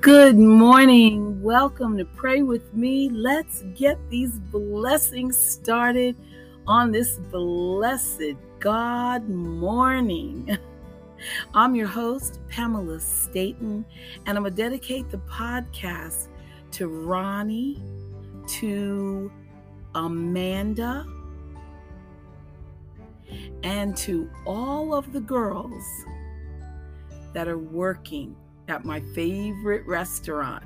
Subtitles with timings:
[0.00, 1.42] Good morning.
[1.42, 3.08] Welcome to Pray With Me.
[3.08, 6.14] Let's get these blessings started
[6.68, 10.56] on this blessed God morning.
[11.54, 13.84] I'm your host, Pamela Staten,
[14.24, 16.28] and I'm going to dedicate the podcast
[16.72, 17.82] to Ronnie,
[18.60, 19.32] to
[19.96, 21.06] Amanda,
[23.64, 25.84] and to all of the girls
[27.34, 28.36] that are working
[28.68, 30.62] at my favorite restaurant.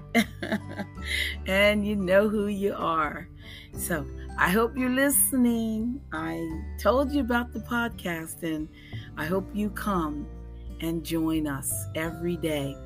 [1.46, 3.28] and you know who you are.
[3.76, 4.04] So
[4.38, 6.00] I hope you're listening.
[6.12, 6.46] I
[6.78, 8.68] told you about the podcast, and
[9.16, 10.26] I hope you come
[10.80, 12.76] and join us every day.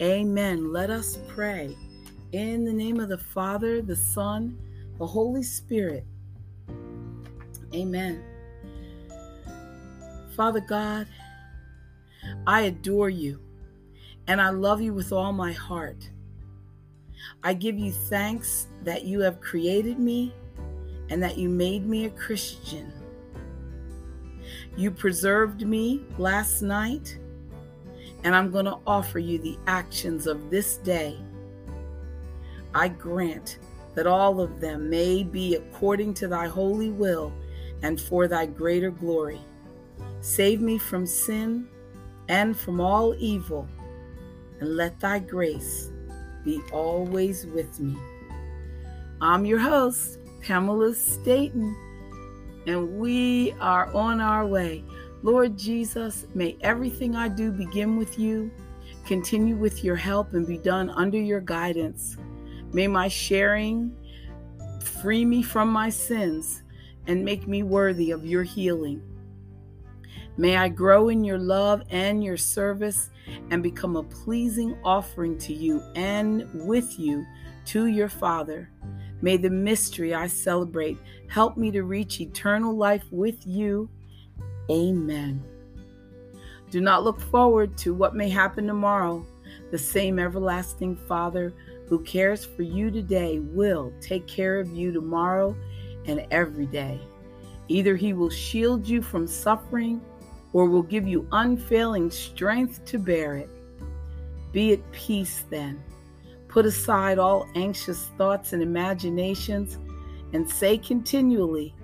[0.00, 0.72] Amen.
[0.72, 1.76] Let us pray.
[2.32, 4.58] In the name of the Father, the Son,
[4.98, 6.06] the Holy Spirit.
[7.74, 8.22] Amen.
[10.34, 11.06] Father God,
[12.46, 13.38] I adore you
[14.26, 16.10] and I love you with all my heart.
[17.42, 20.34] I give you thanks that you have created me
[21.10, 22.92] and that you made me a Christian.
[24.76, 27.18] You preserved me last night,
[28.24, 31.18] and I'm going to offer you the actions of this day.
[32.74, 33.58] I grant
[33.94, 37.32] that all of them may be according to thy holy will
[37.82, 39.40] and for thy greater glory.
[40.20, 41.68] Save me from sin
[42.28, 43.68] and from all evil
[44.62, 45.90] and let thy grace
[46.44, 47.96] be always with me.
[49.20, 51.76] I'm your host, Pamela Staten,
[52.68, 54.84] and we are on our way.
[55.24, 58.52] Lord Jesus, may everything I do begin with you,
[59.04, 62.16] continue with your help, and be done under your guidance.
[62.72, 63.92] May my sharing
[64.80, 66.62] free me from my sins
[67.08, 69.02] and make me worthy of your healing.
[70.36, 73.10] May I grow in your love and your service
[73.50, 77.26] and become a pleasing offering to you and with you
[77.66, 78.70] to your Father.
[79.20, 80.98] May the mystery I celebrate
[81.28, 83.88] help me to reach eternal life with you.
[84.70, 85.44] Amen.
[86.70, 89.26] Do not look forward to what may happen tomorrow.
[89.70, 91.52] The same everlasting Father
[91.88, 95.54] who cares for you today will take care of you tomorrow
[96.06, 96.98] and every day.
[97.68, 100.00] Either he will shield you from suffering
[100.52, 103.48] or will give you unfailing strength to bear it.
[104.52, 105.82] Be at peace then.
[106.48, 109.78] Put aside all anxious thoughts and imaginations
[110.32, 111.74] and say continually,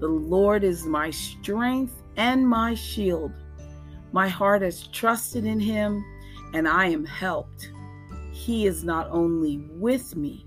[0.00, 3.32] The Lord is my strength and my shield.
[4.12, 6.04] My heart has trusted in him
[6.54, 7.70] and I am helped.
[8.32, 10.46] He is not only with me,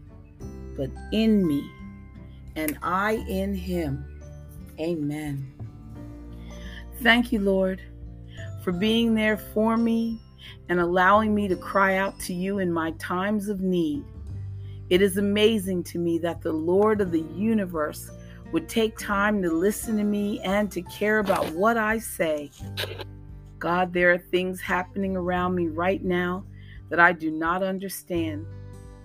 [0.75, 1.69] but in me,
[2.55, 4.05] and I in him.
[4.79, 5.60] Amen.
[7.01, 7.81] Thank you, Lord,
[8.63, 10.19] for being there for me
[10.69, 14.05] and allowing me to cry out to you in my times of need.
[14.91, 18.11] It is amazing to me that the Lord of the universe
[18.51, 22.51] would take time to listen to me and to care about what I say.
[23.57, 26.43] God, there are things happening around me right now
[26.89, 28.45] that I do not understand.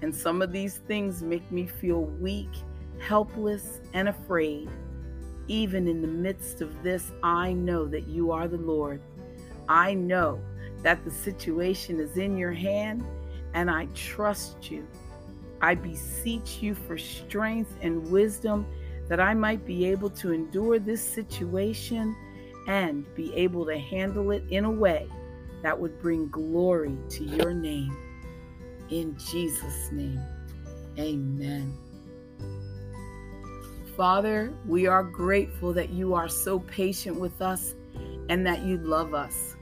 [0.03, 2.51] And some of these things make me feel weak,
[2.99, 4.69] helpless, and afraid.
[5.49, 9.01] Even in the midst of this, I know that you are the Lord.
[9.69, 10.41] I know
[10.83, 13.05] that the situation is in your hand,
[13.55, 14.87] and I trust you.
[15.61, 18.67] I beseech you for strength and wisdom
[19.09, 22.15] that I might be able to endure this situation
[22.67, 25.09] and be able to handle it in a way
[25.63, 27.97] that would bring glory to your name.
[28.91, 30.21] In Jesus' name,
[30.99, 31.77] amen.
[33.97, 37.75] Father, we are grateful that you are so patient with us
[38.29, 39.57] and that you love us.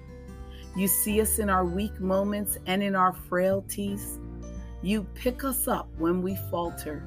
[0.76, 4.18] You see us in our weak moments and in our frailties.
[4.82, 7.04] You pick us up when we falter.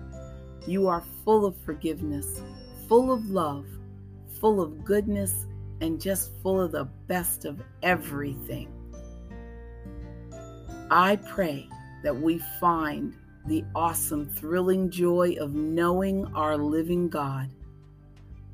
[0.65, 2.41] You are full of forgiveness,
[2.87, 3.65] full of love,
[4.39, 5.47] full of goodness,
[5.81, 8.71] and just full of the best of everything.
[10.89, 11.67] I pray
[12.03, 13.13] that we find
[13.47, 17.49] the awesome, thrilling joy of knowing our living God.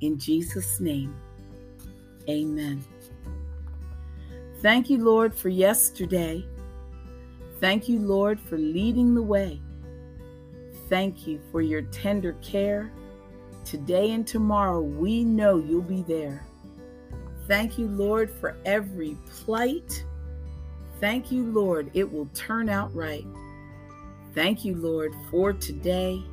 [0.01, 1.15] In Jesus' name,
[2.29, 2.83] amen.
[4.61, 6.45] Thank you, Lord, for yesterday.
[7.59, 9.59] Thank you, Lord, for leading the way.
[10.89, 12.91] Thank you for your tender care.
[13.65, 16.45] Today and tomorrow, we know you'll be there.
[17.47, 20.05] Thank you, Lord, for every plight.
[20.99, 23.25] Thank you, Lord, it will turn out right.
[24.33, 26.23] Thank you, Lord, for today.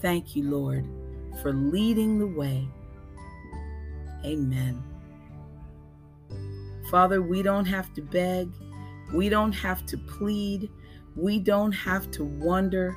[0.00, 0.86] Thank you, Lord,
[1.42, 2.66] for leading the way.
[4.24, 4.82] Amen.
[6.90, 8.48] Father, we don't have to beg,
[9.12, 10.70] we don't have to plead,
[11.18, 12.96] We don't have to wonder.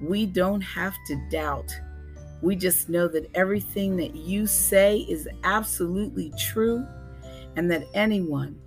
[0.00, 1.70] We don't have to doubt.
[2.40, 6.86] We just know that everything that you say is absolutely true,
[7.56, 8.58] and that anyone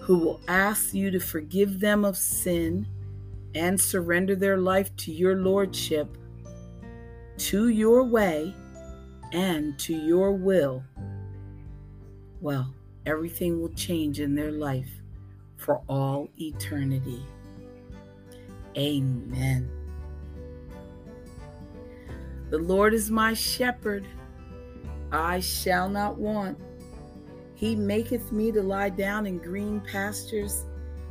[0.00, 2.84] who will ask you to forgive them of sin
[3.54, 6.16] and surrender their life to your lordship,
[7.38, 8.54] to your way,
[9.32, 10.82] and to your will,
[12.40, 12.74] well,
[13.06, 14.90] everything will change in their life
[15.56, 17.24] for all eternity.
[18.76, 19.70] Amen.
[22.50, 24.06] The Lord is my shepherd,
[25.12, 26.58] I shall not want.
[27.54, 30.64] He maketh me to lie down in green pastures.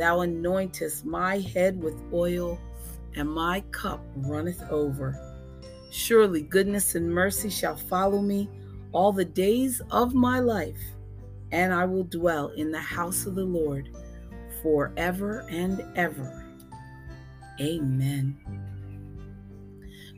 [0.00, 2.58] Thou anointest my head with oil,
[3.14, 5.14] and my cup runneth over.
[5.90, 8.48] Surely goodness and mercy shall follow me
[8.92, 10.80] all the days of my life
[11.52, 13.90] and I will dwell in the house of the Lord
[14.62, 16.46] forever and ever.
[17.60, 18.38] Amen.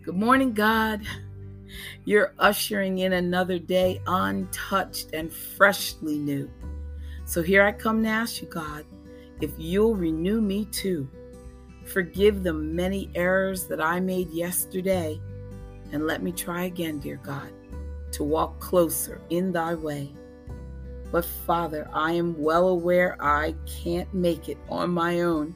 [0.05, 1.03] Good morning, God.
[2.05, 6.49] You're ushering in another day untouched and freshly new.
[7.25, 8.85] So here I come to ask you, God,
[9.43, 11.09] if you'll renew me too.
[11.85, 15.21] Forgive the many errors that I made yesterday,
[15.91, 17.53] and let me try again, dear God,
[18.13, 20.13] to walk closer in thy way.
[21.11, 25.55] But Father, I am well aware I can't make it on my own.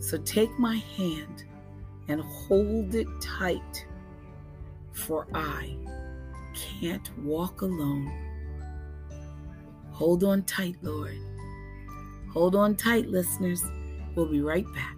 [0.00, 1.44] So take my hand
[2.08, 3.86] and hold it tight,
[4.92, 5.76] for I
[6.54, 8.12] can't walk alone.
[9.92, 11.16] Hold on tight, Lord.
[12.34, 13.64] Hold on tight, listeners.
[14.16, 14.96] We'll be right back.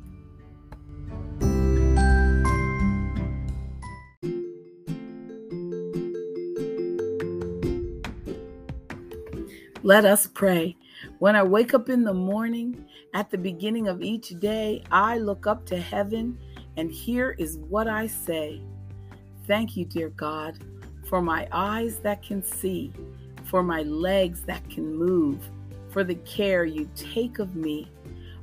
[9.83, 10.77] Let us pray.
[11.19, 15.47] When I wake up in the morning, at the beginning of each day, I look
[15.47, 16.39] up to heaven,
[16.77, 18.63] and here is what I say
[19.47, 20.59] Thank you, dear God,
[21.09, 22.93] for my eyes that can see,
[23.45, 25.49] for my legs that can move,
[25.97, 27.91] for the care you take of me,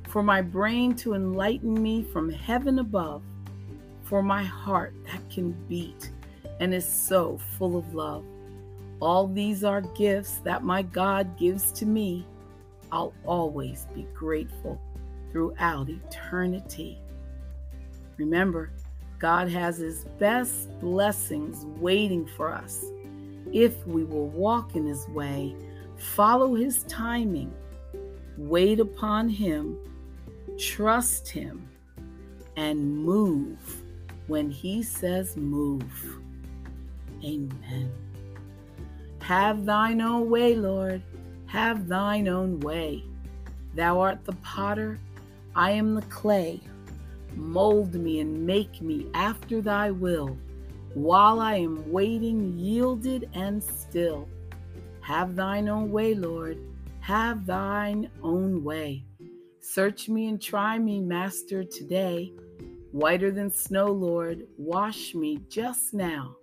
[0.08, 3.22] for my brain to enlighten me from heaven above,
[4.02, 6.10] for my heart that can beat
[6.58, 8.24] and is so full of love.
[8.98, 12.26] All these are gifts that my God gives to me.
[12.90, 14.80] I'll always be grateful
[15.30, 16.98] throughout eternity.
[18.16, 18.72] Remember,
[19.20, 22.84] God has His best blessings waiting for us
[23.52, 25.54] if we will walk in His way,
[26.04, 27.52] follow His timing,
[28.36, 29.78] wait upon Him,
[30.58, 31.68] trust Him,
[32.56, 33.58] and move
[34.26, 36.18] when He says move.
[37.24, 37.90] Amen.
[39.22, 41.02] Have thine own way, Lord,
[41.46, 43.04] have thine own way.
[43.74, 45.00] Thou art the potter,
[45.56, 46.60] I am the clay.
[47.34, 50.36] Mold me and make me after thy will,
[50.92, 54.28] while I am waiting, yielded and still.
[55.04, 56.58] Have thine own way, Lord,
[57.00, 59.04] have thine own way.
[59.60, 62.32] Search me and try me, Master, today.
[62.90, 66.36] Whiter than snow, Lord, wash me just now,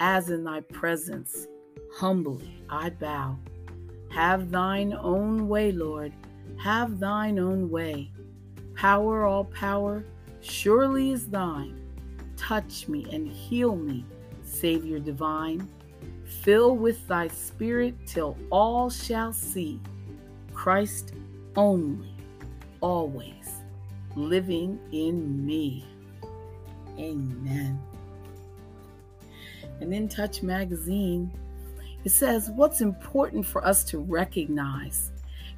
[0.00, 1.46] as in thy presence
[1.94, 3.38] Humbly I bow.
[4.10, 6.12] Have thine own way, Lord,
[6.62, 8.10] have thine own way.
[8.74, 10.04] Power, all power,
[10.40, 11.80] surely is thine.
[12.36, 14.04] Touch me and heal me,
[14.42, 15.66] Savior divine.
[16.24, 19.80] Fill with thy spirit till all shall see
[20.52, 21.12] Christ
[21.56, 22.14] only,
[22.80, 23.62] always
[24.16, 25.84] living in me.
[26.98, 27.80] Amen.
[29.80, 31.30] And in Touch Magazine,
[32.04, 35.10] it says, What's important for us to recognize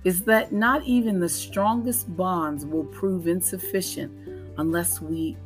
[0.05, 4.13] is that not even the strongest bonds will prove insufficient
[4.59, 5.37] unless we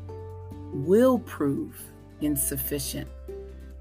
[0.72, 1.82] will prove
[2.20, 3.08] insufficient,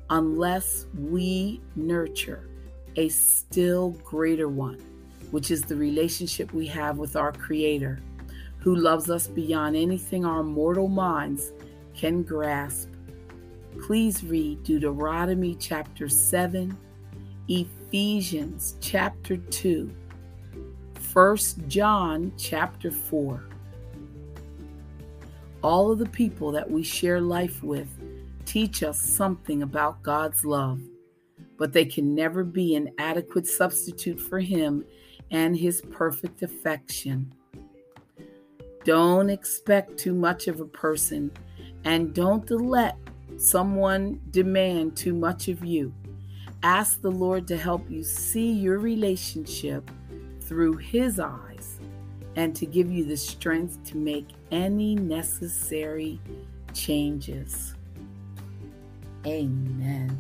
[0.10, 2.50] unless we nurture
[2.96, 4.80] a still greater one,
[5.32, 8.00] which is the relationship we have with our Creator,
[8.60, 11.52] who loves us beyond anything our mortal minds
[11.96, 12.90] can grasp.
[13.86, 16.76] Please read Deuteronomy chapter 7
[17.48, 19.92] Ephesians chapter 2,
[21.14, 21.38] 1
[21.68, 23.44] John chapter 4.
[25.62, 27.88] All of the people that we share life with
[28.50, 30.82] teach us something about God's love,
[31.60, 34.84] but they can never be an adequate substitute for Him
[35.30, 37.32] and His perfect affection.
[38.86, 41.30] Don't expect too much of a person
[41.84, 42.98] and don't let
[43.38, 45.94] someone demand too much of you.
[46.64, 49.92] Ask the Lord to help you see your relationship
[50.42, 51.80] through His eyes
[52.36, 56.20] and to give you the strength to make any necessary
[56.74, 57.76] changes.
[59.26, 60.18] Amen.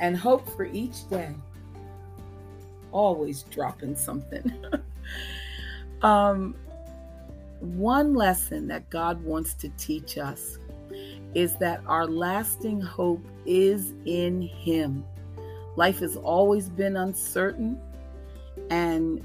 [0.00, 1.34] And hope for each day.
[2.90, 4.52] Always dropping something.
[6.02, 6.56] um,
[7.60, 10.58] one lesson that God wants to teach us
[11.34, 15.04] is that our lasting hope is in Him.
[15.76, 17.80] Life has always been uncertain,
[18.70, 19.24] and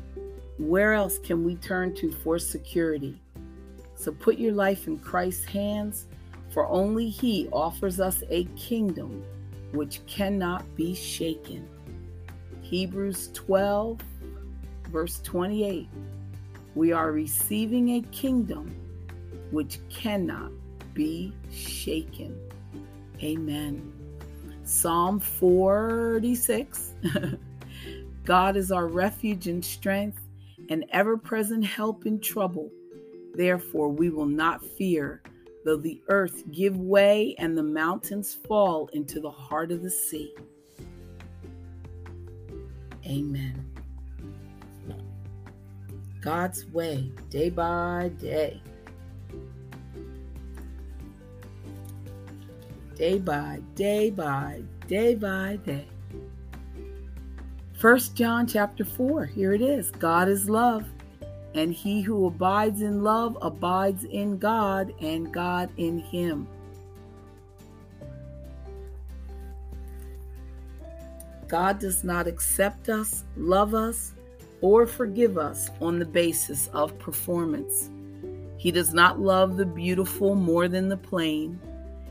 [0.57, 3.19] where else can we turn to for security?
[3.95, 6.07] So put your life in Christ's hands,
[6.49, 9.23] for only He offers us a kingdom
[9.71, 11.67] which cannot be shaken.
[12.61, 13.99] Hebrews 12,
[14.91, 15.89] verse 28
[16.75, 18.75] we are receiving a kingdom
[19.51, 20.51] which cannot
[20.93, 22.37] be shaken.
[23.23, 23.93] Amen.
[24.63, 26.93] Psalm 46
[28.25, 30.19] God is our refuge and strength,
[30.69, 32.71] and ever present help in trouble.
[33.35, 35.21] Therefore, we will not fear,
[35.65, 40.33] though the earth give way and the mountains fall into the heart of the sea.
[43.05, 43.65] Amen.
[46.21, 48.61] God's way day by day.
[52.95, 55.87] Day by day by day by day.
[57.77, 59.91] First John chapter 4, here it is.
[59.91, 60.85] God is love,
[61.55, 66.47] and he who abides in love abides in God and God in him.
[71.47, 74.13] God does not accept us, love us,
[74.59, 77.89] or forgive us on the basis of performance.
[78.57, 81.59] He does not love the beautiful more than the plain.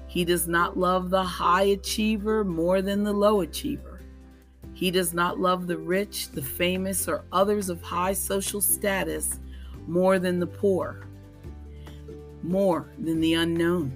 [0.06, 3.93] He does not love the high achiever more than the low achiever.
[4.75, 9.38] He does not love the rich, the famous, or others of high social status
[9.87, 11.07] more than the poor,
[12.43, 13.93] more than the unknown,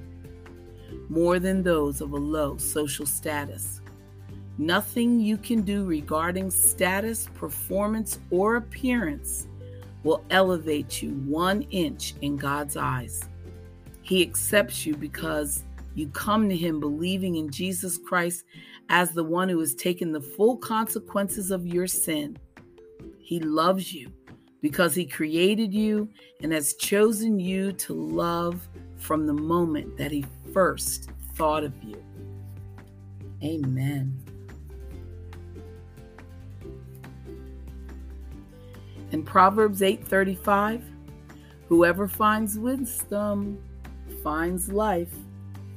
[1.09, 3.81] more than those of a low social status.
[4.57, 9.47] Nothing you can do regarding status, performance, or appearance
[10.05, 13.29] will elevate you one inch in God's eyes.
[14.03, 15.65] He accepts you because
[15.99, 18.45] you come to Him believing in Jesus Christ
[18.89, 22.39] as the one who has taken the full consequences of your sin.
[23.19, 24.13] He loves you
[24.63, 26.09] because He created you
[26.43, 32.03] and has chosen you to love from the moment that He first thought of you.
[33.43, 34.17] Amen.
[39.11, 40.83] In Proverbs 8:35,
[41.69, 43.59] whoever finds wisdom
[44.23, 45.15] finds life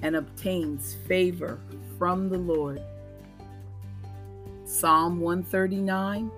[0.02, 1.60] and obtains favor
[1.98, 2.82] from the Lord.
[4.66, 6.32] Psalm 139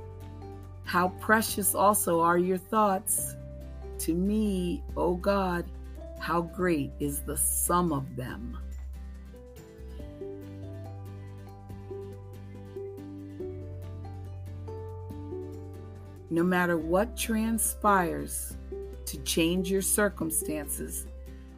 [0.86, 3.36] How precious also are your thoughts
[4.00, 5.66] to me, O God,
[6.20, 8.58] how great is the sum of them.
[16.34, 18.58] no matter what transpires
[19.06, 21.06] to change your circumstances,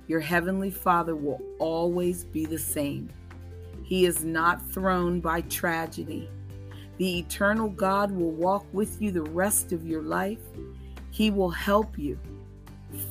[0.08, 3.10] your Heavenly Father will always be the same.
[3.84, 6.30] He is not thrown by tragedy.
[6.98, 10.40] The eternal God will walk with you the rest of your life.
[11.12, 12.20] He will help you.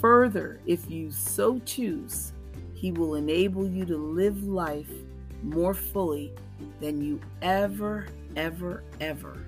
[0.01, 2.33] Further, if you so choose,
[2.75, 4.91] He will enable you to live life
[5.43, 6.33] more fully
[6.81, 9.47] than you ever, ever, ever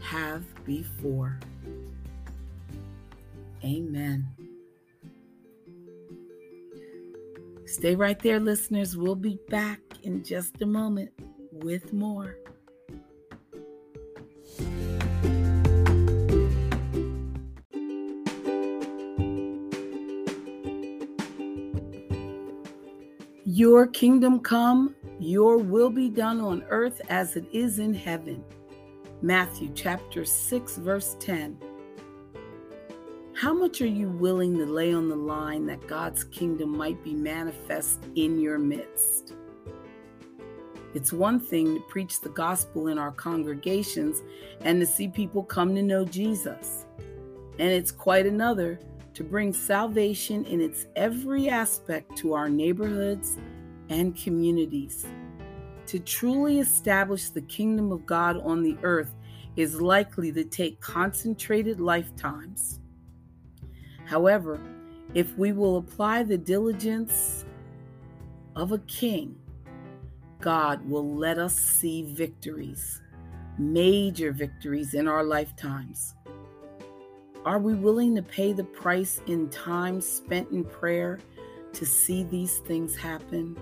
[0.00, 1.38] have before.
[3.64, 4.26] Amen.
[7.68, 8.96] Stay right there, listeners.
[8.96, 11.10] We'll be back in just a moment
[11.52, 12.34] with more.
[23.44, 28.42] Your kingdom come, your will be done on earth as it is in heaven.
[29.20, 31.58] Matthew chapter 6, verse 10.
[33.40, 37.14] How much are you willing to lay on the line that God's kingdom might be
[37.14, 39.34] manifest in your midst?
[40.92, 44.24] It's one thing to preach the gospel in our congregations
[44.62, 46.84] and to see people come to know Jesus.
[47.60, 48.80] And it's quite another
[49.14, 53.38] to bring salvation in its every aspect to our neighborhoods
[53.88, 55.06] and communities.
[55.86, 59.14] To truly establish the kingdom of God on the earth
[59.54, 62.80] is likely to take concentrated lifetimes.
[64.08, 64.58] However,
[65.12, 67.44] if we will apply the diligence
[68.56, 69.36] of a king,
[70.40, 73.02] God will let us see victories,
[73.58, 76.14] major victories in our lifetimes.
[77.44, 81.18] Are we willing to pay the price in time spent in prayer
[81.74, 83.58] to see these things happen?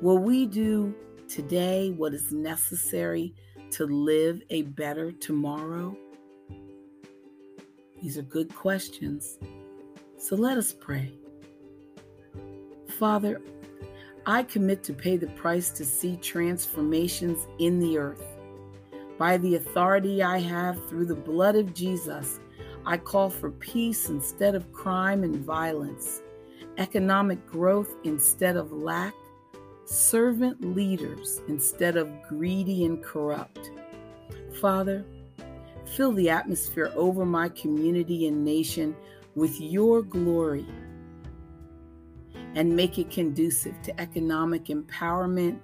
[0.00, 0.94] Will we do
[1.28, 3.34] today what is necessary
[3.72, 5.96] to live a better tomorrow?
[8.02, 9.38] These are good questions.
[10.18, 11.12] So let us pray.
[12.98, 13.40] Father,
[14.26, 18.24] I commit to pay the price to see transformations in the earth.
[19.18, 22.40] By the authority I have through the blood of Jesus,
[22.84, 26.22] I call for peace instead of crime and violence,
[26.78, 29.14] economic growth instead of lack,
[29.84, 33.70] servant leaders instead of greedy and corrupt.
[34.60, 35.04] Father,
[35.96, 38.96] fill the atmosphere over my community and nation
[39.34, 40.66] with your glory
[42.54, 45.58] and make it conducive to economic empowerment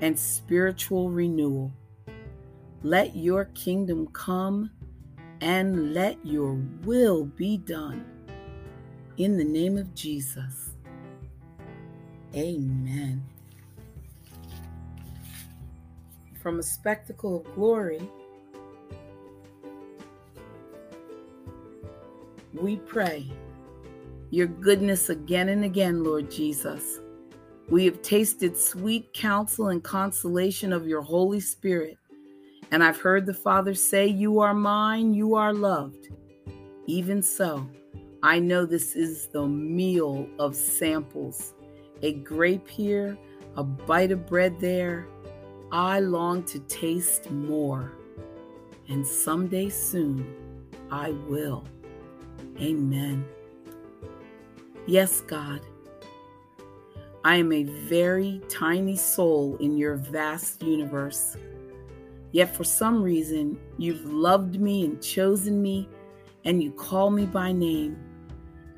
[0.00, 1.72] and spiritual renewal.
[2.82, 4.70] Let your kingdom come
[5.40, 8.04] and let your will be done.
[9.16, 10.70] In the name of Jesus.
[12.34, 13.22] Amen.
[16.42, 18.00] From a spectacle of glory,
[22.60, 23.26] we pray
[24.30, 27.00] your goodness again and again, Lord Jesus.
[27.68, 31.98] We have tasted sweet counsel and consolation of your Holy Spirit.
[32.70, 36.08] And I've heard the Father say, You are mine, you are loved.
[36.86, 37.68] Even so,
[38.22, 41.54] I know this is the meal of samples
[42.02, 43.18] a grape here,
[43.56, 45.06] a bite of bread there.
[45.70, 47.92] I long to taste more.
[48.88, 50.34] And someday soon,
[50.90, 51.64] I will.
[52.58, 53.24] Amen.
[54.86, 55.60] Yes, God.
[57.22, 61.36] I am a very tiny soul in your vast universe.
[62.32, 65.88] Yet for some reason, you've loved me and chosen me,
[66.44, 67.98] and you call me by name.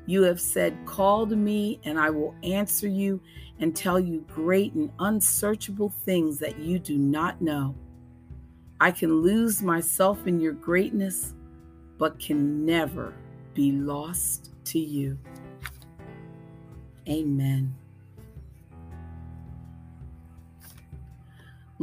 [0.05, 3.21] You have said, Call to me, and I will answer you
[3.59, 7.75] and tell you great and unsearchable things that you do not know.
[8.81, 11.33] I can lose myself in your greatness,
[11.97, 13.13] but can never
[13.53, 15.17] be lost to you.
[17.07, 17.75] Amen.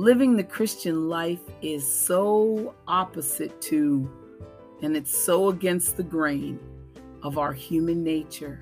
[0.01, 4.11] living the Christian life is so opposite to,
[4.83, 6.59] and it's so against the grain
[7.23, 8.59] of our human nature.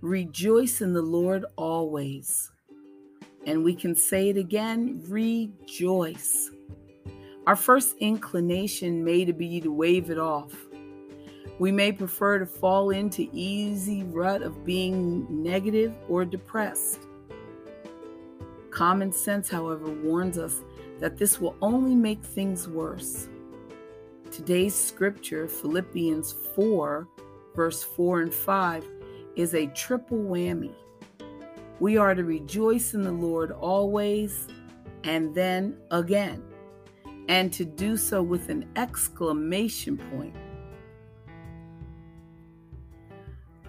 [0.00, 2.50] Rejoice in the Lord always.
[3.46, 6.50] And we can say it again rejoice.
[7.46, 10.54] Our first inclination may be to wave it off.
[11.58, 17.00] We may prefer to fall into easy rut of being negative or depressed.
[18.70, 20.60] Common sense, however, warns us
[21.00, 23.28] that this will only make things worse.
[24.30, 27.08] Today's scripture, Philippians 4,
[27.56, 28.86] verse 4 and 5,
[29.34, 30.72] is a triple whammy.
[31.80, 34.46] We are to rejoice in the Lord always
[35.04, 36.42] and then again,
[37.28, 40.34] and to do so with an exclamation point.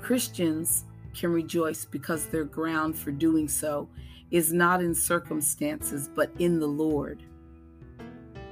[0.02, 3.88] Christians can rejoice because their ground for doing so
[4.32, 7.24] is not in circumstances, but in the Lord.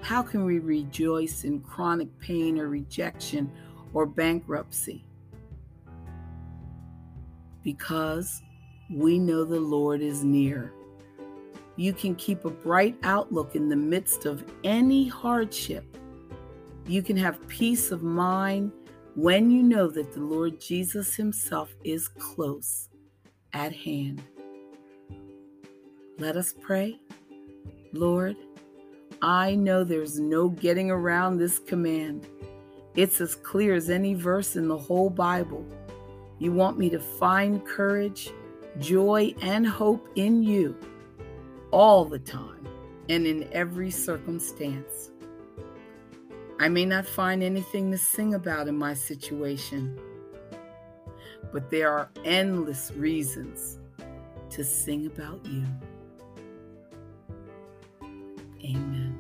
[0.02, 3.52] How can we rejoice in chronic pain or rejection
[3.94, 5.04] or bankruptcy?
[7.64, 8.42] Because
[8.90, 10.74] we know the Lord is near.
[11.82, 15.98] You can keep a bright outlook in the midst of any hardship.
[16.86, 18.72] You can have peace of mind
[19.16, 22.88] when you know that the Lord Jesus Himself is close
[23.54, 24.22] at hand.
[26.20, 27.00] Let us pray.
[27.94, 28.36] Lord,
[29.24, 32.28] I know there's no getting around this command.
[32.94, 35.66] It's as clear as any verse in the whole Bible.
[36.38, 38.30] You want me to find courage,
[38.78, 40.78] joy, and hope in you
[41.72, 42.68] all the time
[43.10, 45.12] and in every circumstance.
[46.60, 50.00] I may not find anything to sing about in my situation,
[51.52, 53.80] but there are endless reasons
[54.52, 55.66] to sing about you.
[58.64, 59.18] Amen.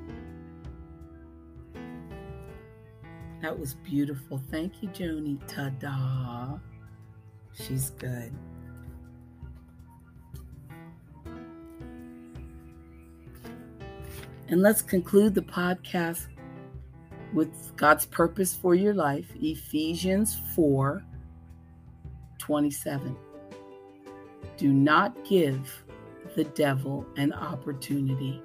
[3.42, 4.40] That was beautiful.
[4.52, 5.40] Thank you, Joni.
[5.48, 6.60] Ta da.
[7.54, 8.32] She's good.
[14.52, 16.28] And let's conclude the podcast
[17.34, 21.02] with God's purpose for your life, Ephesians 4
[22.38, 23.16] 27.
[24.58, 25.86] Do not give
[26.36, 28.42] the devil an opportunity.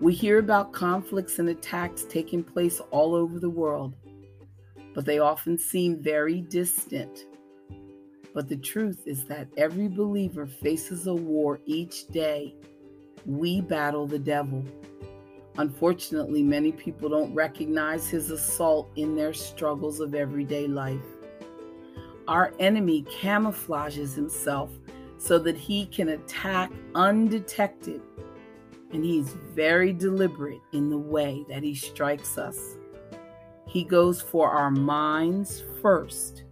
[0.00, 3.94] We hear about conflicts and attacks taking place all over the world,
[4.92, 7.26] but they often seem very distant.
[8.34, 12.56] But the truth is that every believer faces a war each day.
[13.26, 14.64] We battle the devil.
[15.56, 21.00] Unfortunately, many people don't recognize his assault in their struggles of everyday life.
[22.26, 24.70] Our enemy camouflages himself
[25.18, 28.02] so that he can attack undetected,
[28.92, 32.76] and he's very deliberate in the way that he strikes us.
[33.68, 36.44] He goes for our minds first,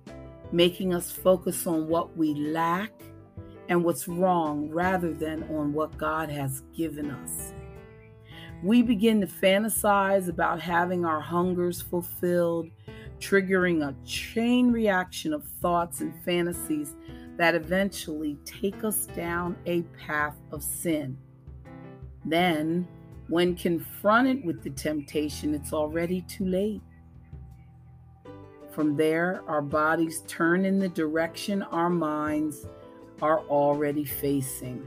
[0.53, 2.93] making us focus on what we lack
[3.73, 7.53] and what's wrong rather than on what God has given us
[8.63, 12.71] we begin to fantasize about having our hungers fulfilled,
[13.19, 16.95] triggering a chain reaction of thoughts and fantasies
[17.37, 21.19] that eventually take us down a path of sin.
[22.25, 22.87] Then,
[23.29, 26.83] when confronted with the temptation, it's already too late.
[28.71, 32.67] From there, our bodies turn in the direction our minds
[33.23, 34.85] are already facing.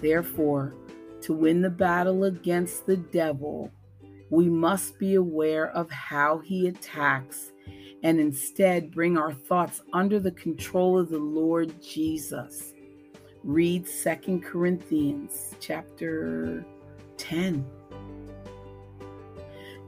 [0.00, 0.74] Therefore,
[1.22, 3.70] to win the battle against the devil,
[4.30, 7.52] we must be aware of how he attacks
[8.02, 12.72] and instead bring our thoughts under the control of the Lord Jesus.
[13.42, 16.64] Read 2 Corinthians chapter
[17.16, 17.66] 10.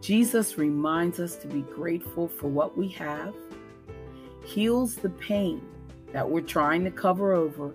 [0.01, 3.35] Jesus reminds us to be grateful for what we have,
[4.45, 5.61] heals the pain
[6.12, 7.75] that we're trying to cover over,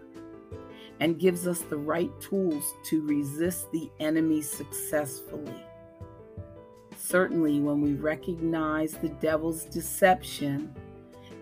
[0.99, 5.63] and gives us the right tools to resist the enemy successfully.
[6.95, 10.73] Certainly, when we recognize the devil's deception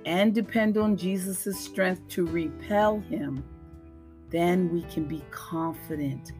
[0.05, 3.43] and depend on Jesus' strength to repel him,
[4.29, 6.31] then we can be confident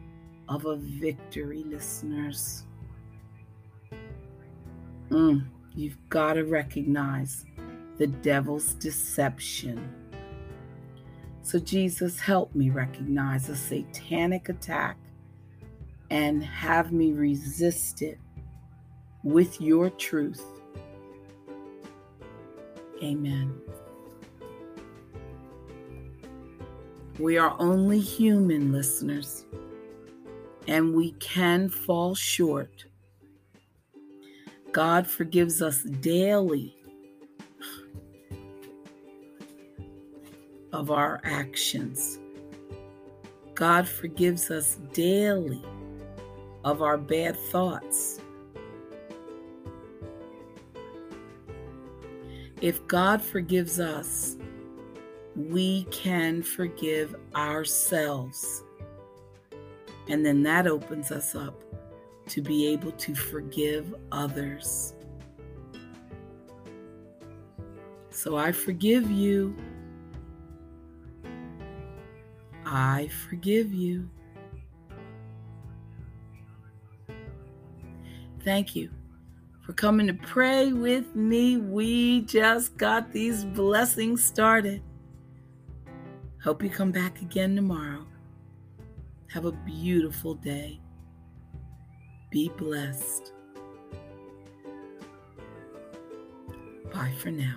[0.47, 2.63] of a victory, listeners.
[5.09, 7.45] Mm, you've got to recognize
[7.97, 9.93] the devil's deception.
[11.49, 14.99] So, Jesus, help me recognize a satanic attack
[16.11, 18.19] and have me resist it
[19.23, 20.45] with your truth.
[23.01, 23.59] Amen.
[27.17, 29.43] We are only human listeners,
[30.67, 32.85] and we can fall short.
[34.71, 36.78] God forgives us daily
[40.79, 42.19] of our actions.
[43.53, 45.61] God forgives us daily
[46.63, 48.21] of our bad thoughts.
[52.61, 54.37] If God forgives us,
[55.35, 58.63] we can forgive ourselves.
[60.07, 61.61] And then that opens us up
[62.27, 64.93] to be able to forgive others.
[68.11, 69.53] So I forgive you.
[72.71, 74.07] I forgive you.
[78.43, 78.91] Thank you
[79.65, 81.57] for coming to pray with me.
[81.57, 84.83] We just got these blessings started.
[86.43, 88.05] Hope you come back again tomorrow.
[89.33, 90.79] Have a beautiful day.
[92.29, 93.33] Be blessed.
[96.93, 97.55] Bye for now.